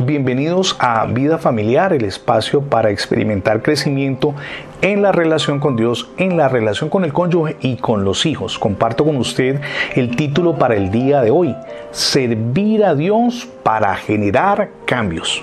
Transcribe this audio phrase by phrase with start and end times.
[0.00, 4.32] Bienvenidos a Vida Familiar, el espacio para experimentar crecimiento
[4.80, 8.60] en la relación con Dios, en la relación con el cónyuge y con los hijos.
[8.60, 9.60] Comparto con usted
[9.96, 11.56] el título para el día de hoy,
[11.90, 15.42] Servir a Dios para generar cambios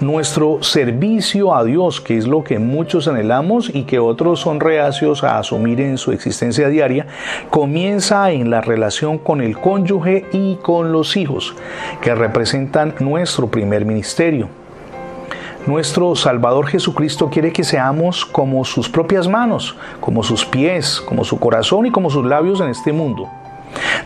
[0.00, 5.24] nuestro servicio a Dios, que es lo que muchos anhelamos y que otros son reacios
[5.24, 7.06] a asumir en su existencia diaria,
[7.50, 11.54] comienza en la relación con el cónyuge y con los hijos,
[12.02, 14.48] que representan nuestro primer ministerio.
[15.66, 21.40] Nuestro Salvador Jesucristo quiere que seamos como sus propias manos, como sus pies, como su
[21.40, 23.28] corazón y como sus labios en este mundo.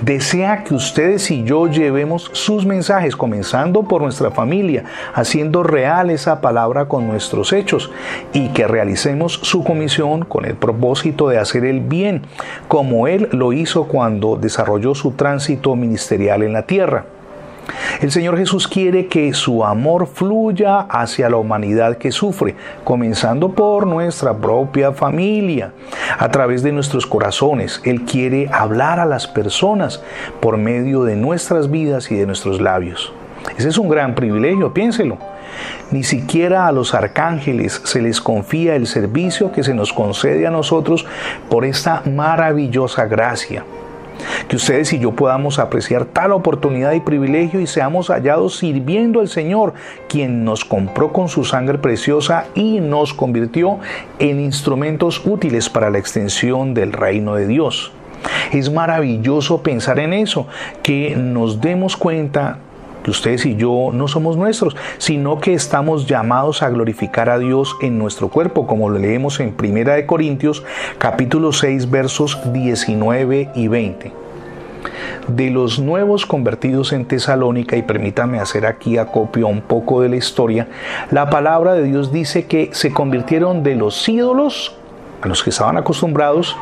[0.00, 4.84] Desea que ustedes y yo llevemos sus mensajes, comenzando por nuestra familia,
[5.14, 7.90] haciendo real esa palabra con nuestros hechos
[8.32, 12.22] y que realicemos su comisión con el propósito de hacer el bien,
[12.68, 17.04] como Él lo hizo cuando desarrolló su tránsito ministerial en la tierra.
[18.00, 22.54] El Señor Jesús quiere que su amor fluya hacia la humanidad que sufre,
[22.84, 25.72] comenzando por nuestra propia familia,
[26.18, 27.82] a través de nuestros corazones.
[27.84, 30.02] Él quiere hablar a las personas
[30.40, 33.12] por medio de nuestras vidas y de nuestros labios.
[33.58, 35.18] Ese es un gran privilegio, piénselo.
[35.90, 40.50] Ni siquiera a los arcángeles se les confía el servicio que se nos concede a
[40.50, 41.06] nosotros
[41.50, 43.64] por esta maravillosa gracia
[44.48, 49.28] que ustedes y yo podamos apreciar tal oportunidad y privilegio y seamos hallados sirviendo al
[49.28, 49.74] Señor,
[50.08, 53.78] quien nos compró con su sangre preciosa y nos convirtió
[54.18, 57.92] en instrumentos útiles para la extensión del reino de Dios.
[58.52, 60.46] Es maravilloso pensar en eso,
[60.82, 62.58] que nos demos cuenta
[63.10, 67.98] ustedes y yo no somos nuestros, sino que estamos llamados a glorificar a Dios en
[67.98, 70.62] nuestro cuerpo, como lo leemos en Primera de Corintios
[70.98, 74.12] capítulo 6 versos 19 y 20
[75.28, 80.16] de los nuevos convertidos en Tesalónica, y permítame hacer aquí acopio un poco de la
[80.16, 80.68] historia,
[81.10, 84.74] la palabra de Dios dice que se convirtieron de los ídolos
[85.22, 86.56] a los que estaban acostumbrados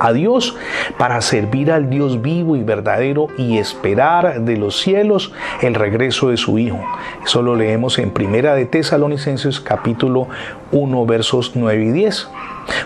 [0.00, 0.56] a Dios
[0.98, 6.36] para servir al Dios vivo y verdadero y esperar de los cielos el regreso de
[6.36, 6.80] su Hijo.
[7.24, 10.28] Eso lo leemos en Primera de Tesalonicenses capítulo
[10.72, 12.28] 1 versos 9 y 10.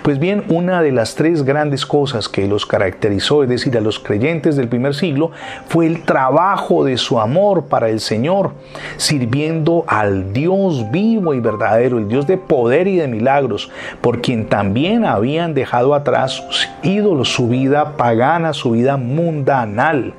[0.03, 3.98] Pues bien, una de las tres grandes cosas que los caracterizó, es decir, a los
[3.98, 5.30] creyentes del primer siglo,
[5.69, 8.53] fue el trabajo de su amor para el Señor,
[8.97, 13.70] sirviendo al Dios vivo y verdadero, el Dios de poder y de milagros,
[14.00, 20.15] por quien también habían dejado atrás sus ídolos, su vida pagana, su vida mundanal.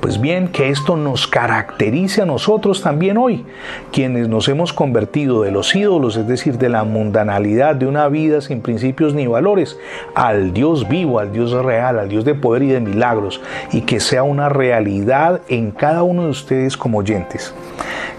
[0.00, 3.44] Pues bien, que esto nos caracterice a nosotros también hoy,
[3.92, 8.40] quienes nos hemos convertido de los ídolos, es decir, de la mundanalidad de una vida
[8.40, 9.78] sin principios ni valores,
[10.14, 13.42] al Dios vivo, al Dios real, al Dios de poder y de milagros,
[13.72, 17.52] y que sea una realidad en cada uno de ustedes como oyentes.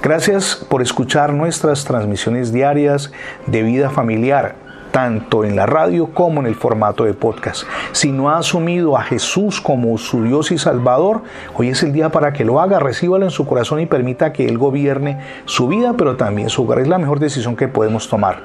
[0.04, 3.12] Gracias por escuchar nuestras transmisiones diarias
[3.48, 7.64] de vida familiar tanto en la radio como en el formato de podcast.
[7.94, 11.22] Si no ha asumido a Jesús como su Dios y Salvador,
[11.56, 14.46] hoy es el día para que lo haga, recíbalo en su corazón y permita que
[14.46, 16.80] Él gobierne su vida, pero también su hogar.
[16.80, 18.42] Es la mejor decisión que podemos tomar.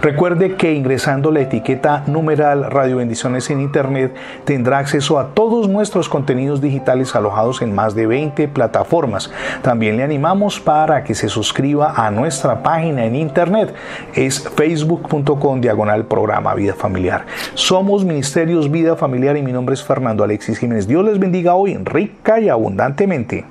[0.00, 4.14] Recuerde que ingresando la etiqueta numeral Radio Bendiciones en Internet
[4.44, 9.30] tendrá acceso a todos nuestros contenidos digitales alojados en más de 20 plataformas.
[9.62, 13.74] También le animamos para que se suscriba a nuestra página en Internet.
[14.14, 17.26] Es facebook.com diagonal el programa Vida Familiar.
[17.54, 20.86] Somos Ministerios Vida Familiar y mi nombre es Fernando Alexis Jiménez.
[20.86, 23.44] Dios les bendiga hoy rica y abundantemente.